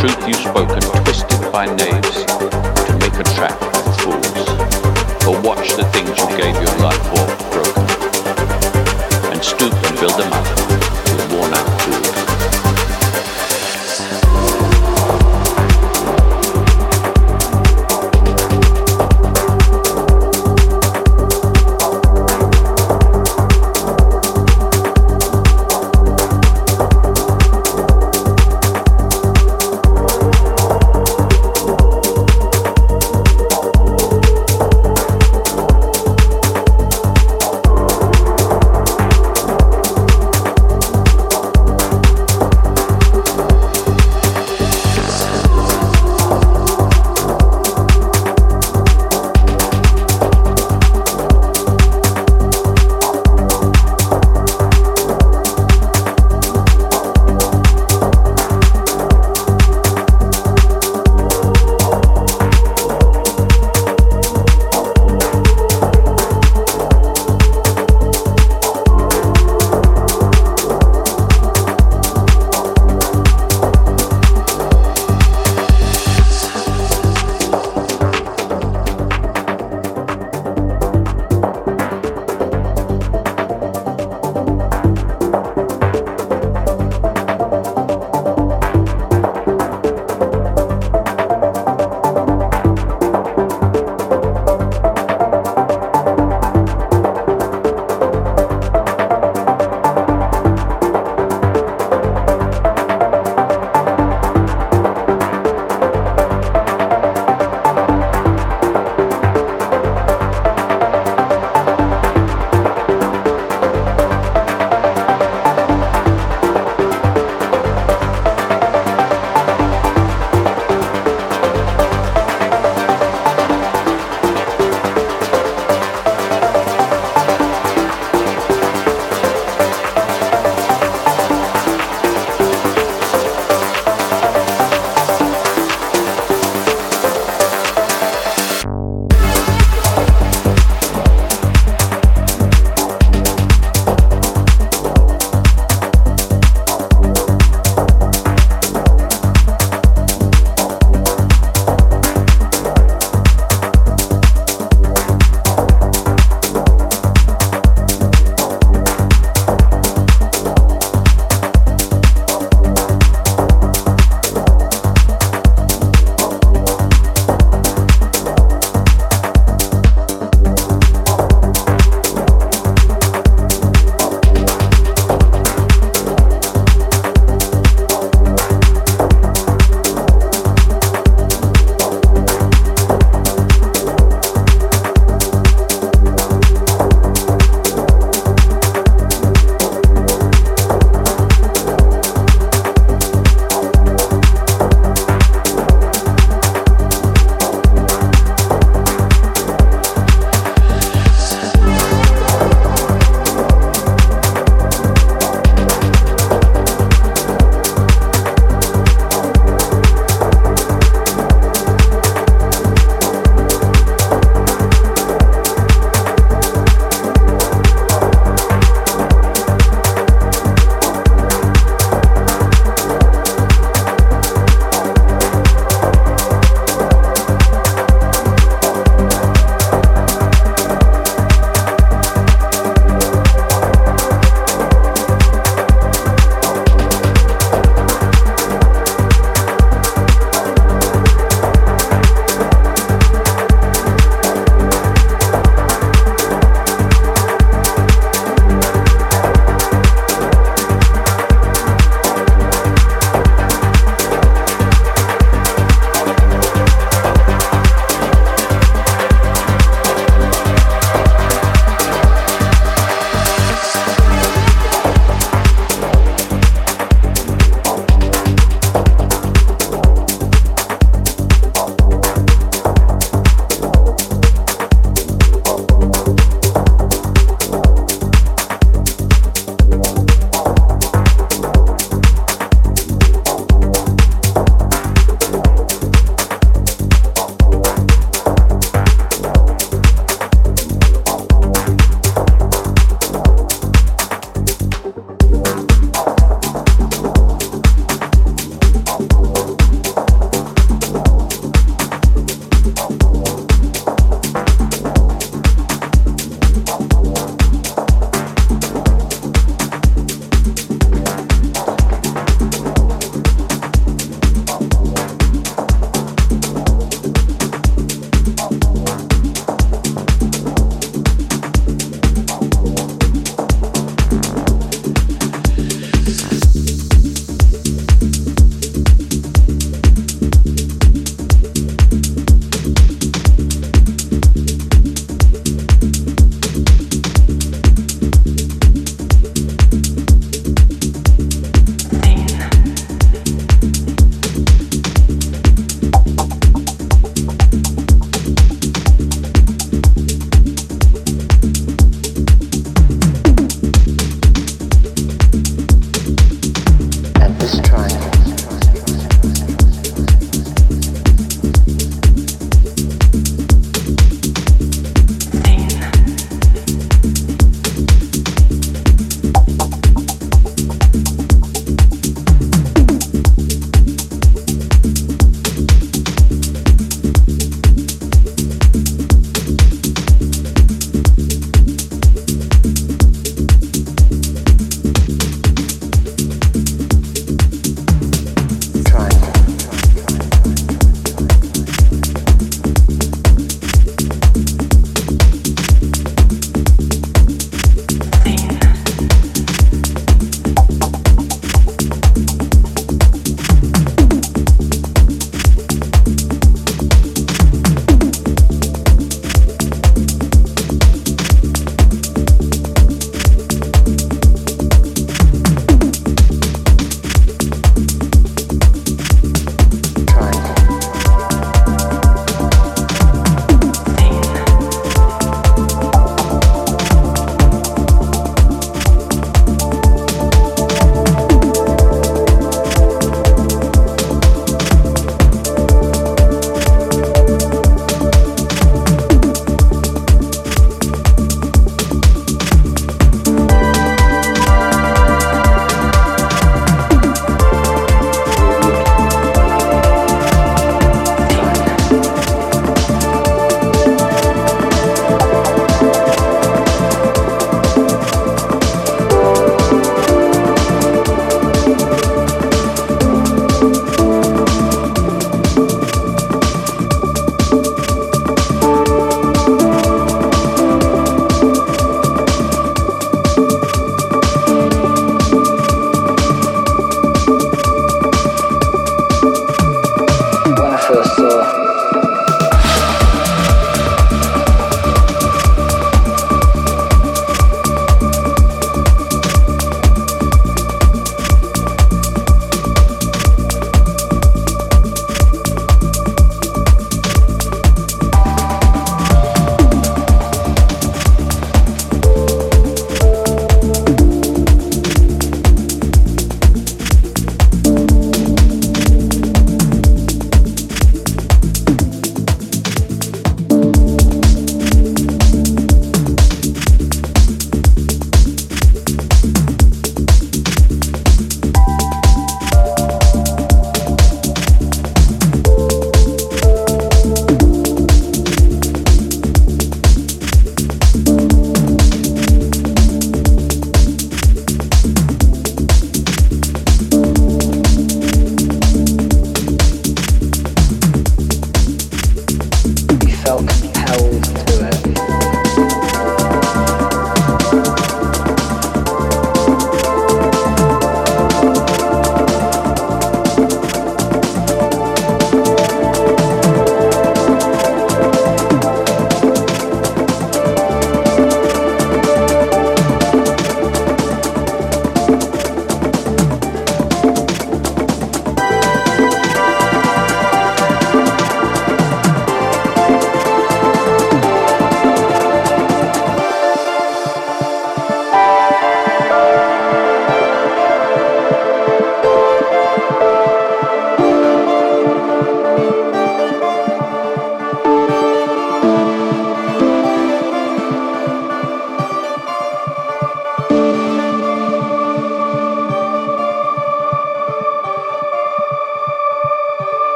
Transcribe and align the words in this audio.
truth 0.00 0.28
you've 0.28 0.36
spoken 0.36 0.80
twisted 1.02 1.40
by 1.50 1.66
knaves 1.66 2.24
to 2.24 2.96
make 3.00 3.14
a 3.14 3.24
trap 3.34 3.58
for 3.58 3.92
fools. 3.98 4.46
But 5.24 5.42
watch 5.42 5.74
the 5.74 5.84
things 5.92 6.17